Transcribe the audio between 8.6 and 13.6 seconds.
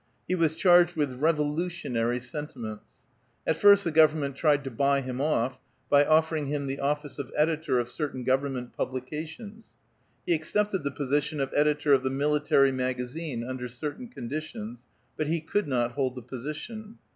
publications. He accepted the position of editor of the "Military Magazine,"